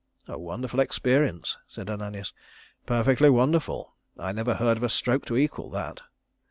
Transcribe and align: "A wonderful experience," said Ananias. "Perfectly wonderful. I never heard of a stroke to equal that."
"A 0.27 0.35
wonderful 0.39 0.79
experience," 0.79 1.59
said 1.67 1.87
Ananias. 1.87 2.33
"Perfectly 2.87 3.29
wonderful. 3.29 3.93
I 4.17 4.31
never 4.31 4.55
heard 4.55 4.77
of 4.77 4.81
a 4.81 4.89
stroke 4.89 5.25
to 5.25 5.37
equal 5.37 5.69
that." 5.69 6.01